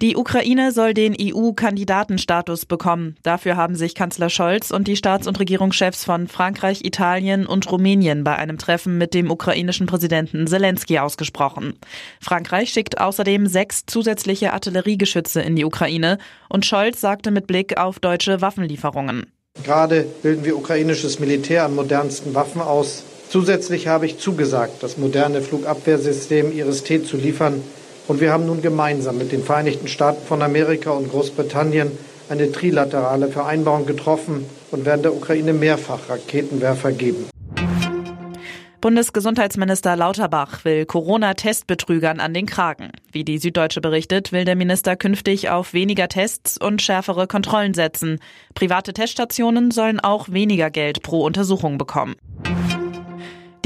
[0.00, 3.16] Die Ukraine soll den EU-Kandidatenstatus bekommen.
[3.24, 8.22] Dafür haben sich Kanzler Scholz und die Staats- und Regierungschefs von Frankreich, Italien und Rumänien
[8.22, 11.74] bei einem Treffen mit dem ukrainischen Präsidenten Zelensky ausgesprochen.
[12.20, 16.18] Frankreich schickt außerdem sechs zusätzliche Artilleriegeschütze in die Ukraine
[16.48, 19.26] und Scholz sagte mit Blick auf deutsche Waffenlieferungen.
[19.64, 23.02] Gerade bilden wir ukrainisches Militär an modernsten Waffen aus.
[23.30, 27.60] Zusätzlich habe ich zugesagt, das moderne Flugabwehrsystem IRIS-T zu liefern,
[28.08, 31.92] und wir haben nun gemeinsam mit den Vereinigten Staaten von Amerika und Großbritannien
[32.28, 37.28] eine trilaterale Vereinbarung getroffen und werden der Ukraine mehrfach Raketenwerfer geben.
[38.80, 42.92] Bundesgesundheitsminister Lauterbach will Corona-Testbetrügern an den Kragen.
[43.10, 48.20] Wie die Süddeutsche berichtet, will der Minister künftig auf weniger Tests und schärfere Kontrollen setzen.
[48.54, 52.14] Private Teststationen sollen auch weniger Geld pro Untersuchung bekommen.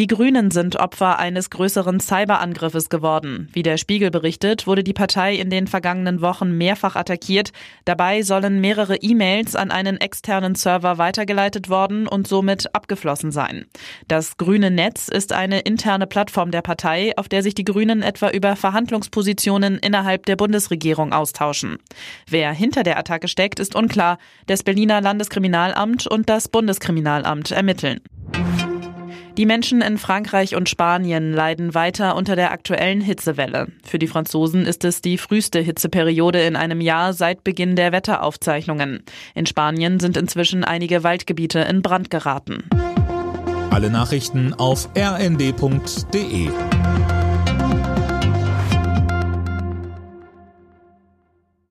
[0.00, 3.50] Die Grünen sind Opfer eines größeren Cyberangriffes geworden.
[3.52, 7.52] Wie der Spiegel berichtet, wurde die Partei in den vergangenen Wochen mehrfach attackiert.
[7.84, 13.66] Dabei sollen mehrere E-Mails an einen externen Server weitergeleitet worden und somit abgeflossen sein.
[14.08, 18.30] Das grüne Netz ist eine interne Plattform der Partei, auf der sich die Grünen etwa
[18.30, 21.76] über Verhandlungspositionen innerhalb der Bundesregierung austauschen.
[22.26, 24.16] Wer hinter der Attacke steckt, ist unklar.
[24.46, 28.00] Das Berliner Landeskriminalamt und das Bundeskriminalamt ermitteln.
[29.40, 33.68] Die Menschen in Frankreich und Spanien leiden weiter unter der aktuellen Hitzewelle.
[33.82, 39.02] Für die Franzosen ist es die früheste Hitzeperiode in einem Jahr seit Beginn der Wetteraufzeichnungen.
[39.34, 42.64] In Spanien sind inzwischen einige Waldgebiete in Brand geraten.
[43.70, 46.50] Alle Nachrichten auf rnd.de